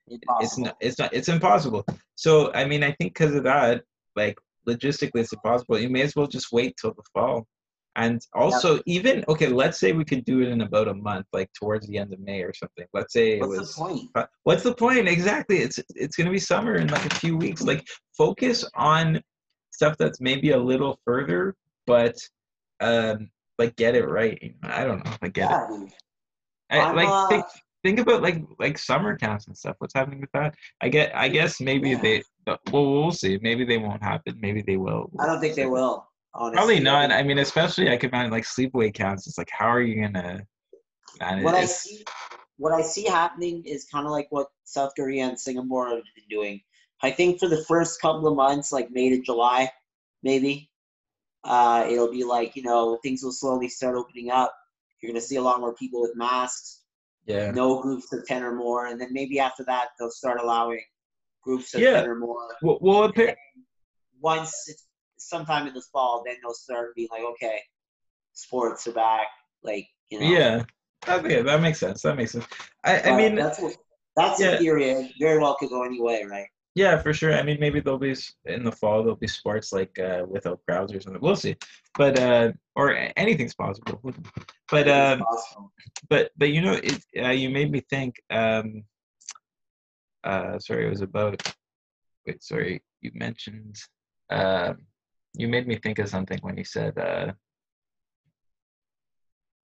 [0.40, 0.76] it's not.
[0.80, 1.12] It's not.
[1.12, 1.84] It's impossible.
[2.14, 3.82] So I mean, I think because of that,
[4.16, 5.78] like logistically, it's impossible.
[5.78, 7.46] You may as well just wait till the fall.
[7.96, 11.48] And also, even okay, let's say we could do it in about a month, like
[11.52, 12.86] towards the end of May or something.
[12.92, 14.10] Let's say it What's was the point?
[14.42, 15.06] what's the point?
[15.06, 15.58] Exactly.
[15.58, 17.62] It's it's gonna be summer in like a few weeks.
[17.62, 19.22] Like focus on
[19.70, 21.54] stuff that's maybe a little further,
[21.86, 22.16] but
[22.80, 24.54] um like get it right.
[24.62, 25.12] I don't know.
[25.22, 25.54] Like get it.
[25.54, 25.92] Yeah, dude.
[26.70, 27.44] I, like uh, think
[27.82, 29.76] think about like like summer camps and stuff.
[29.78, 30.54] What's happening with that?
[30.80, 32.00] I get I guess maybe Yeah.
[32.00, 32.22] they
[32.72, 33.38] well we'll see.
[33.42, 34.36] Maybe they won't happen.
[34.40, 35.10] Maybe they will.
[35.20, 36.08] I don't think they will.
[36.36, 37.12] Honestly, Probably not.
[37.12, 39.26] I mean, especially I could imagine like sleepaway camps.
[39.26, 40.44] It's like how are you gonna
[41.20, 41.44] manage?
[41.44, 42.04] what I see,
[42.56, 46.24] what I see happening is kind of like what South Korea and Singapore have been
[46.28, 46.60] doing.
[47.02, 49.70] I think for the first couple of months, like May to July,
[50.22, 50.70] maybe,
[51.44, 54.54] uh, it'll be like you know things will slowly start opening up.
[55.00, 56.82] You're gonna see a lot more people with masks,
[57.26, 57.50] yeah.
[57.50, 60.82] no groups of ten or more, and then maybe after that they'll start allowing
[61.42, 62.00] groups of Yeah.
[62.00, 62.48] ten or more.
[62.62, 63.12] Well, well
[64.20, 64.86] Once it's
[65.18, 67.60] sometime in the fall, then they'll start being like, okay,
[68.32, 69.26] sports are back.
[69.62, 70.64] Like you know, yeah.
[71.06, 72.02] Okay, that makes sense.
[72.02, 72.46] That makes sense.
[72.84, 73.74] I, I mean, that's what
[74.16, 74.52] that's yeah.
[74.52, 74.90] the theory.
[74.90, 76.46] It very well could go any way, right?
[76.74, 77.32] Yeah, for sure.
[77.34, 80.92] I mean, maybe there'll be in the fall there'll be sports like uh, without crowds
[80.92, 81.22] or something.
[81.22, 81.56] We'll see,
[81.96, 84.00] but uh, or anything's possible.
[84.70, 85.72] But um, possible.
[86.08, 88.16] but but you know, it, uh, you made me think.
[88.28, 88.82] Um,
[90.24, 91.40] uh, sorry, it was about.
[92.26, 93.76] Wait, sorry, you mentioned.
[94.28, 94.74] Uh,
[95.34, 96.98] you made me think of something when you said.
[96.98, 97.32] Uh,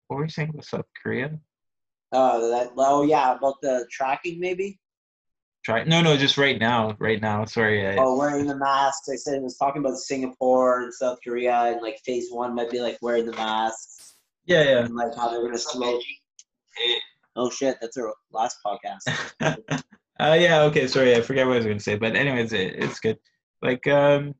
[0.08, 1.38] what were you saying about South Korea?
[2.10, 4.80] Uh, that, oh yeah, about the tracking maybe.
[5.66, 7.44] Try no, no, just right now, right now.
[7.44, 7.84] Sorry.
[7.84, 9.08] I, Oh, wearing the masks.
[9.08, 12.70] I said it was talking about Singapore and South Korea, and like phase one might
[12.70, 14.84] be like wearing the masks yeah, yeah.
[14.84, 15.98] and like how they're gonna slow.
[17.34, 19.00] Oh shit, that's our last podcast.
[19.40, 20.62] uh, yeah.
[20.62, 20.86] Okay.
[20.86, 23.18] Sorry, I forget what I was going to say, but anyways, it, it's good.
[23.60, 24.36] Like, um,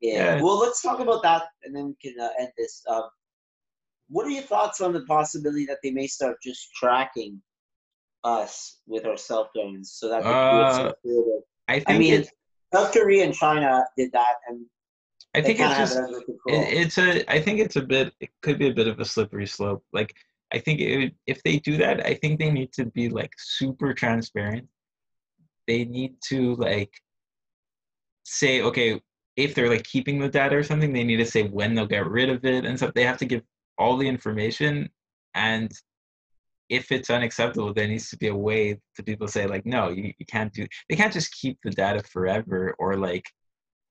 [0.00, 0.36] Yeah.
[0.36, 0.42] Yeah.
[0.42, 2.84] Well, let's talk about that, and then we can uh, end this.
[2.88, 3.08] Um,
[4.10, 7.42] what are your thoughts on the possibility that they may start just tracking
[8.24, 10.96] us with our cell phones so that they can do it.
[11.04, 11.40] So Uh.
[11.68, 12.30] I think I mean, it's,
[12.74, 14.66] South Korea and China did that, and
[15.34, 16.08] I think it's just it
[16.46, 19.04] it, it's a i think it's a bit it could be a bit of a
[19.04, 19.82] slippery slope.
[19.92, 20.14] Like
[20.52, 23.32] i think it, would- if they do that i think they need to be like
[23.38, 24.68] super transparent.
[25.68, 26.92] They need to like
[28.24, 29.00] say okay
[29.36, 32.06] if they're like keeping the data or something they need to say when they'll get
[32.06, 32.92] rid of it and stuff.
[32.94, 33.42] They have to give
[33.78, 34.90] all the information
[35.34, 35.70] and
[36.68, 40.12] if it's unacceptable there needs to be a way to people say like no you,
[40.18, 43.24] you can't do they can't just keep the data forever or like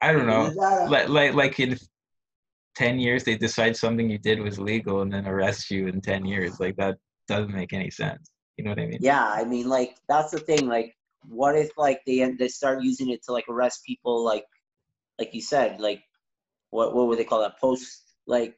[0.02, 0.52] i don't know
[0.88, 1.78] like like like in
[2.76, 6.26] 10 years they decide something you did was legal and then arrest you in 10
[6.26, 9.68] years like that doesn't make any sense you know what i mean Yeah, I mean,
[9.68, 10.68] like that's the thing.
[10.68, 10.96] Like,
[11.28, 14.24] what if like they they start using it to like arrest people?
[14.24, 14.46] Like,
[15.20, 16.04] like you said, like
[16.70, 17.60] what what would they call that?
[17.60, 18.56] Post like,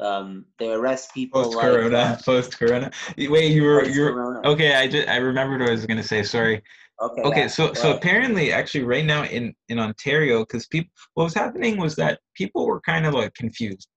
[0.00, 4.46] um, they arrest people post like corona uh, post corona wait you were you were
[4.46, 6.62] okay i just i remembered what i was going to say sorry
[7.02, 7.22] Okay.
[7.22, 11.24] okay yeah, so go so apparently actually right now in in ontario because people what
[11.24, 13.88] was happening was that people were kind of like confused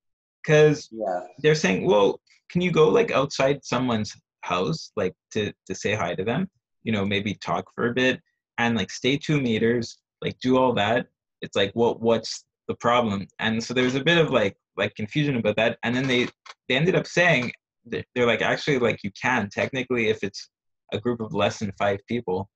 [0.43, 5.75] because yeah, they're saying, well, can you go like outside someone's house, like to to
[5.75, 6.49] say hi to them?
[6.83, 8.21] You know, maybe talk for a bit
[8.57, 11.07] and like stay two meters, like do all that.
[11.41, 13.27] It's like, what what's the problem?
[13.39, 15.77] And so there was a bit of like like confusion about that.
[15.83, 16.27] And then they
[16.67, 17.51] they ended up saying
[17.85, 20.49] they're like, actually, like you can technically if it's
[20.91, 22.49] a group of less than five people.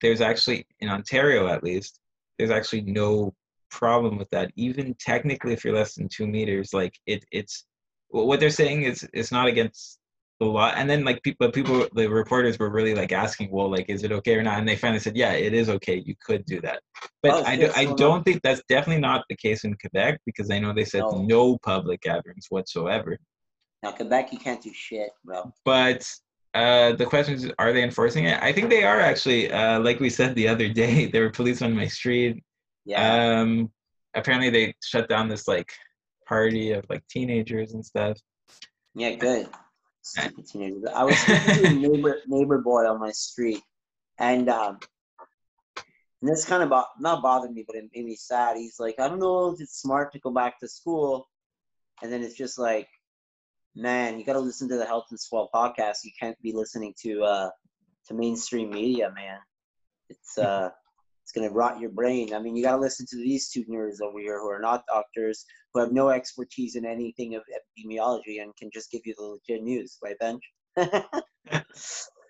[0.00, 2.00] There's actually in Ontario at least,
[2.38, 3.34] there's actually no
[3.70, 4.50] problem with that.
[4.56, 7.64] Even technically, if you're less than two meters, like it, it's
[8.08, 9.98] what they're saying is it's not against
[10.44, 13.86] the lot And then like people, people, the reporters were really like asking, well, like,
[13.88, 14.58] is it okay or not?
[14.58, 16.02] And they finally said, yeah, it is okay.
[16.04, 16.80] You could do that.
[17.22, 20.50] But Oh, I, do, I don't think that's definitely not the case in Quebec because
[20.50, 21.22] I know they said No.
[21.22, 23.18] no public gatherings whatsoever.
[23.82, 25.52] now Quebec, you can't do shit, bro.
[25.64, 26.06] But
[26.54, 28.38] uh, the question is, are they enforcing it?
[28.42, 29.50] I think they are actually.
[29.50, 32.42] Uh, like we said the other day, there were police on my street
[32.84, 33.70] Yeah, um,
[34.14, 35.70] apparently they shut down this like
[36.28, 38.18] party of like teenagers and stuff.
[38.94, 39.48] yeah, good.
[40.02, 40.84] Stupid teenagers.
[40.94, 43.62] I was speaking to a neighbor neighbor boy on my street,
[44.18, 44.78] and um,
[46.20, 48.56] and this kind of bo- not bothered me, but it made me sad.
[48.56, 51.28] He's like, I don't know if it's smart to go back to school,
[52.02, 52.88] and then it's just like,
[53.76, 55.98] man, you got to listen to the Health and Swell podcast.
[56.04, 57.50] You can't be listening to uh
[58.08, 59.38] to mainstream media, man.
[60.08, 60.70] It's uh.
[61.32, 62.34] It's gonna rot your brain.
[62.34, 65.46] I mean, you gotta listen to these two nerds over here who are not doctors,
[65.72, 69.62] who have no expertise in anything of epidemiology and can just give you the legit
[69.62, 70.42] news, right, Bench?
[70.76, 70.92] no,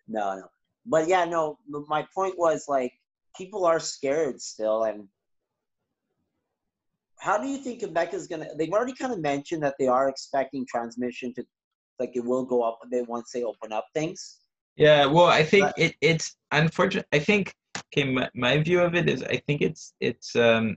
[0.06, 0.44] no.
[0.86, 1.58] But yeah, no.
[1.88, 2.92] My point was like
[3.36, 5.08] people are scared still, and
[7.18, 8.54] how do you think Quebec is gonna?
[8.56, 11.44] They've already kind of mentioned that they are expecting transmission to,
[11.98, 14.38] like, it will go up a bit once they open up things.
[14.76, 15.74] Yeah, well, I think Right.
[15.76, 17.06] it it's unfortunate.
[17.12, 17.52] I think
[17.92, 20.76] okay, my, my view of it is I think it's it's um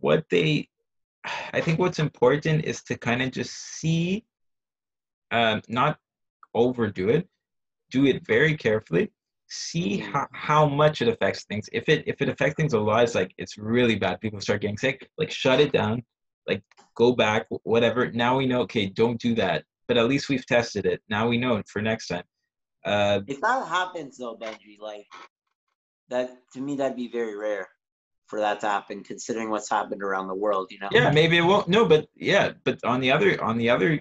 [0.00, 0.68] what they
[1.52, 4.24] I think what's important is to kind of just see
[5.30, 5.98] um not
[6.54, 7.28] overdo it,
[7.90, 9.10] do it very carefully,
[9.48, 10.12] see Mhm.
[10.12, 11.68] how, how much it affects things.
[11.72, 14.20] If it if it affects things a lot, it's like it's really bad.
[14.20, 15.08] People start getting sick.
[15.18, 16.02] Like shut it down.
[16.46, 16.62] Like
[16.96, 18.10] go back, whatever.
[18.10, 18.62] Now we know.
[18.62, 19.64] Okay, don't do that.
[19.88, 21.02] But at least we've tested it.
[21.08, 22.24] Now we know it for next time.
[22.84, 25.06] Uh, If that happens though, Benji, like
[26.08, 27.68] that to me that'd be very rare
[28.26, 30.68] for that to happen, considering what's happened around the world.
[30.70, 30.88] You know?
[30.90, 31.68] yeah, maybe it won't.
[31.68, 34.00] No, but yeah, but on the other on the other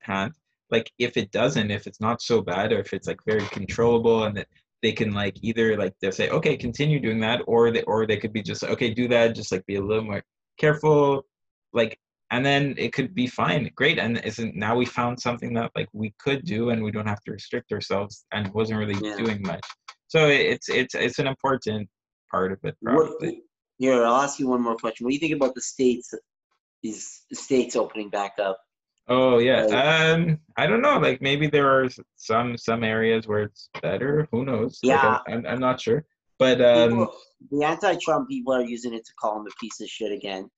[0.00, 0.32] hand,
[0.70, 4.24] like if it doesn't, if it's not so bad, or if it's like very controllable,
[4.24, 4.48] and that
[4.82, 8.16] they can like either like they'll say okay, continue doing that, or they or they
[8.16, 10.22] could be just okay, do that, just like be a little more
[10.58, 11.26] careful,
[11.74, 11.98] like,
[12.30, 15.88] and then it could be fine, great, and isn't now we found something that like
[15.92, 19.16] we could do, and we don't have to restrict ourselves, and wasn't really Yeah.
[19.16, 19.66] doing much.
[20.08, 21.88] So it's it's it's an important
[22.30, 23.12] part of it, What,
[23.78, 25.04] here, I'll ask you one more question.
[25.04, 26.12] What do you think about the states?
[26.82, 28.58] These states opening back up?
[29.08, 29.64] Oh yeah.
[29.64, 29.74] Like-
[30.18, 30.98] Um, I don't know.
[30.98, 34.28] Like maybe there are some some areas where it's better.
[34.32, 34.78] Who knows?
[34.82, 35.18] Like, Yeah.
[35.26, 36.04] I, I'm I'm not sure.
[36.38, 37.14] But um, People,
[37.50, 40.50] the anti-Trump people are using it to call him a piece of shit again,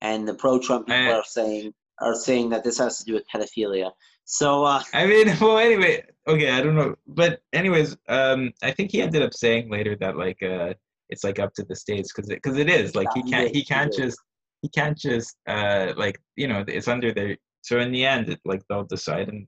[0.00, 3.24] and the pro-Trump people I- are saying are saying that this has to do with
[3.34, 3.90] pedophilia.
[4.24, 8.90] So uh, I mean, well, anyway, okay, I don't know, but anyways, um, I think
[8.90, 10.74] he ended up saying later that like uh,
[11.10, 13.64] it's like up to the states because because it is like he can't he he
[13.64, 14.18] can't just
[14.62, 18.40] he can't just uh like you know it's under their so in the end it,
[18.44, 19.46] like they'll decide and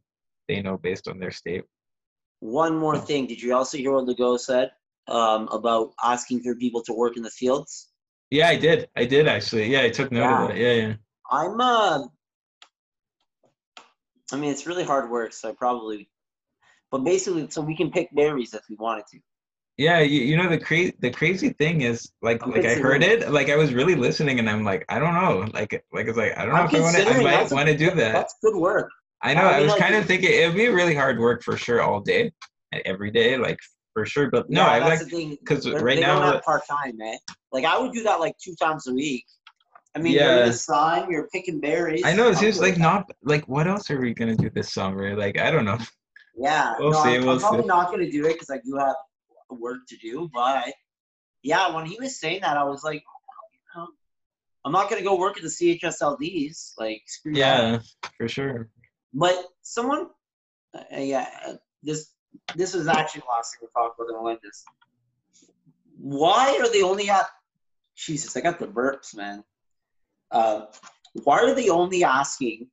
[0.48, 1.64] they know based on their state.
[2.40, 4.70] one more thing, did you also hear what Legault said
[5.08, 7.88] um, about asking for people to work in the fields?
[8.30, 8.88] Yeah, I did.
[8.96, 9.66] I did actually.
[9.68, 10.42] Yeah, I took note Yeah.
[10.42, 10.56] of that.
[10.56, 10.94] Yeah, yeah.
[11.30, 12.02] I'm uh
[14.32, 16.08] I mean it's really hard work, so I probably
[16.90, 19.18] but basically so we can pick berries if we wanted to.
[19.78, 23.02] Yeah, you, you know the crazy the crazy thing is like I'm like I heard
[23.02, 26.16] it like I was really listening and I'm like I don't know like like it's
[26.16, 28.12] like I don't know I'm if I want to I might want to do that.
[28.12, 28.90] That's good work.
[29.22, 31.42] I know I I, was like, kind of thinking it would be really hard work
[31.42, 32.32] for sure all day
[32.86, 33.58] every day like
[33.92, 35.36] for sure but no Yeah, I like the thing.
[35.46, 37.16] 'cause They're- right now, part time, man.
[37.52, 39.24] Like I would do that like two times a week.
[39.94, 40.24] I mean, Yeah.
[40.34, 42.02] you're in the sun, you're picking berries.
[42.04, 45.16] I know it's just like not like what else are we gonna do this summer
[45.16, 45.78] like I don't know
[46.38, 47.66] Yeah, We'll no, see, I'm, we'll I'm probably see.
[47.68, 48.94] not gonna do it because I do have
[49.50, 50.30] work to do.
[50.32, 50.72] But
[51.42, 53.02] yeah, when he was saying that, I was like,
[53.52, 53.88] you know,
[54.64, 56.72] I'm not gonna go work at the CHSLDs.
[56.78, 57.38] Like, screw that.
[57.38, 57.78] yeah
[58.18, 58.68] for sure
[59.14, 60.08] But someone,
[60.74, 62.12] uh, yeah, uh, this
[62.54, 64.08] this was actually the last thing we talked about.
[64.12, 64.64] Then we'll this.
[65.98, 67.26] Why are they only at?
[67.96, 69.42] Jesus, I got the burps, man.
[70.30, 70.66] Uh,
[71.24, 72.68] why are they only asking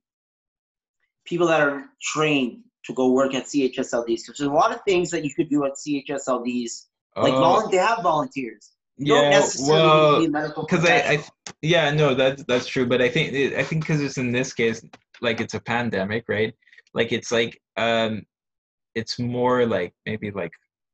[1.24, 4.06] people that are trained to go work at CHSLDs?
[4.06, 6.86] Because there's a lot of things that you could do at CHSLDs.
[7.16, 8.72] Like Oh, volun- they have volunteers.
[8.96, 11.24] You don't yeah necessarily well need to be a medical because I, I
[11.62, 14.84] yeah no that's that's true but i think i think because it's in this case
[15.20, 16.54] like it's a pandemic right
[16.92, 18.22] like it's like um
[18.94, 20.52] it's more like maybe like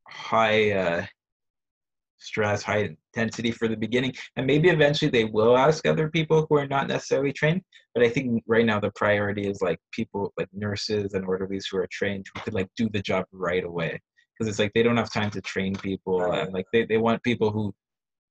[0.08, 1.06] high uh
[2.16, 4.12] stress high intensity for the beginning.
[4.36, 7.62] And maybe eventually they will ask other people who are not necessarily trained
[7.94, 11.76] but i think right now the priority is like people like nurses and orderlies who
[11.78, 14.00] are trained who could like do the job right away.
[14.32, 17.22] Because it's like they don't have time to train people and like they, they want
[17.22, 17.74] people who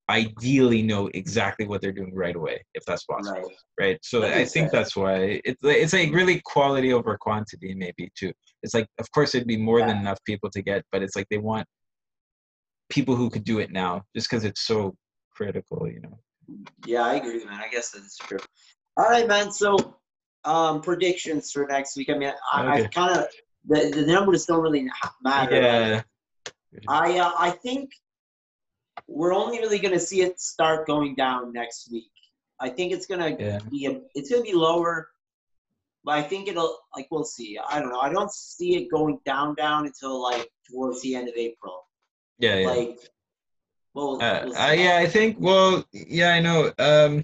[0.09, 3.55] ideally know exactly what they're doing right away if that's possible Right.
[3.79, 3.99] right?
[4.01, 8.11] So That i think that's why it's like- it's like really quality over quantity maybe
[8.19, 8.31] too.
[8.63, 11.27] It's like of course it'd be more than enough people to get but it's like
[11.29, 11.67] they want
[12.89, 14.95] people who could do it now just because it's so
[15.31, 16.19] critical you know
[16.85, 17.59] Yeah, I agree, man.
[17.61, 18.39] I guess that's true.
[18.97, 19.51] All right, man.
[19.51, 19.95] So,
[20.45, 22.09] um, predictions for next week.
[22.09, 23.27] I mean, I, I kind of
[23.67, 24.87] the, the numbers don't really
[25.23, 25.55] matter.
[25.55, 26.01] yeah
[26.87, 27.91] I uh, I think
[29.07, 32.11] we're only really gonna see it start going down next week.
[32.59, 35.09] I think it's gonna yeah be a, it's gonna be lower,
[36.03, 37.57] but I think it'll like we'll see.
[37.69, 38.01] I don't know.
[38.01, 41.85] I don't see it going down down until like towards the end of April.
[42.39, 42.67] Yeah yeah.
[42.67, 42.97] Like,
[43.93, 47.23] well, uh, uh, yeah i think well yeah i know um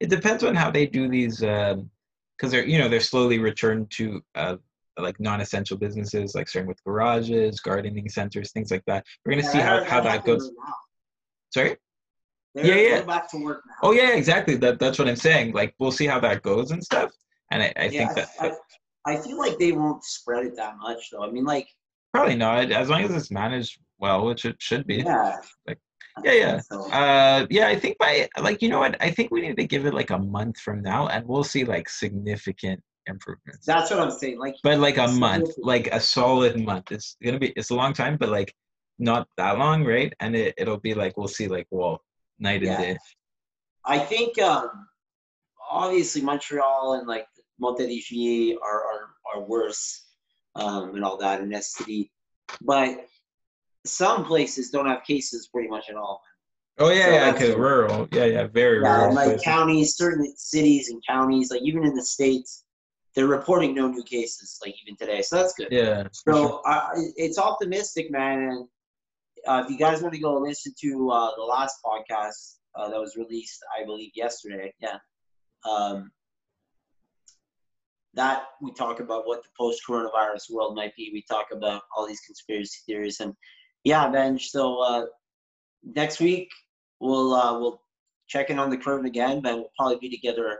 [0.00, 1.88] it depends on how they do these um
[2.36, 4.56] because they're you know they're slowly returned to uh
[4.98, 9.04] like non-essential businesses like starting with garages gardening centers things like that.
[9.24, 10.50] We're going to Yeah, see how, that- how that goes.
[11.50, 11.76] sorry?
[12.54, 13.02] They're, Yeah, yeah.
[13.02, 13.74] back to work now.
[13.82, 14.56] oh yeah exactly.
[14.56, 15.52] That that's what i'm saying.
[15.52, 17.10] Like we'll see how that goes and stuff
[17.50, 18.28] and i, I yeah, think that
[19.06, 21.22] I, I feel like they won't spread it that much though.
[21.24, 21.68] I mean, like,
[22.14, 22.72] probably not.
[22.72, 25.78] As long as it's managed well which it should be yeah, Like,
[26.24, 26.60] yeah, yeah.
[26.60, 29.66] So, Uh, yeah, I think by like you know what I think we need to
[29.66, 33.66] give it like a month from now, and we'll see like significant improvements.
[33.66, 34.38] that's what I'm saying.
[34.38, 36.90] Like, but like a month, like a solid month.
[36.90, 38.54] It's gonna be it's a long time, but like
[38.98, 40.12] not that long, right?
[40.20, 42.02] And it it'll be like we'll see like well
[42.38, 42.80] night and Yeah.
[42.80, 42.98] day.
[43.84, 44.70] I think um,
[45.70, 47.26] obviously Montreal and like
[47.62, 50.04] Montérégie are, are are worse
[50.54, 52.10] um, and all that in SCD,
[52.62, 53.06] but
[53.88, 56.20] some places don't have cases pretty much at all.
[56.78, 59.14] Oh yeah, So yeah, because rural, yeah, yeah, very Yeah, rural.
[59.14, 59.42] like places.
[59.44, 62.64] counties, certain cities and counties, like even in the states,
[63.14, 65.22] they're reporting no new cases, like even today.
[65.22, 65.68] So that's good.
[65.70, 66.06] yeah.
[66.12, 68.38] So I, I- it's optimistic, man.
[68.42, 68.68] And
[69.46, 73.00] uh, if you guys want to go listen to uh, the last podcast uh, that
[73.00, 74.98] was released, I believe yesterday, yeah,
[75.68, 76.10] um,
[78.14, 81.10] that we talk about what the post-coronavirus world might be.
[81.12, 83.34] We talk about all these conspiracy theories, and
[83.86, 84.36] yeah, Ben.
[84.36, 85.06] So uh,
[85.84, 86.50] next week
[86.98, 87.80] we'll uh, we'll
[88.26, 90.58] check in on the curtain again, but we'll probably be together.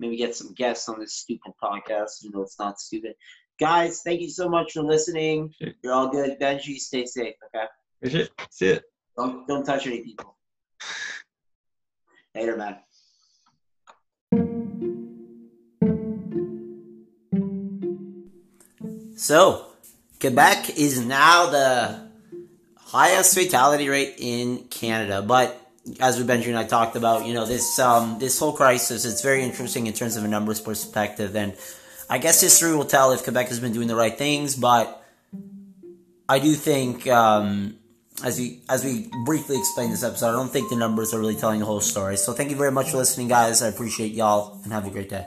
[0.00, 2.22] Maybe get some guests on this stupid podcast.
[2.22, 3.14] You know, it's not stupid.
[3.60, 5.54] Guys, thank you so much for listening.
[5.62, 5.72] Sure.
[5.84, 6.36] You're all good.
[6.40, 7.66] Benji, stay safe, okay?
[8.02, 8.26] For sure.
[8.50, 8.82] See it.
[9.16, 10.36] Don't don't touch any people.
[12.34, 12.78] Later, man.
[19.16, 19.66] So,
[20.18, 22.03] Quebec is now the
[22.86, 25.60] highest fatality rate in Canada, but
[26.00, 29.22] as we Benjamin and I talked about, you know, this um, this whole crisis, it's
[29.22, 31.54] very interesting in terms of a numbers perspective, and
[32.08, 35.02] I guess history will tell if Quebec has been doing the right things, but
[36.28, 37.76] I do think, um,
[38.22, 41.36] as we as we briefly explained this episode, I don't think the numbers are really
[41.36, 42.16] telling the whole story.
[42.16, 43.60] So thank you very much for listening, guys.
[43.62, 45.26] I appreciate y'all, and have a great day.